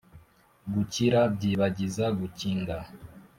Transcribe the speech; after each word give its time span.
Gukira 0.73 1.19
byibagiza 1.35 2.05
gukinga 2.19 2.77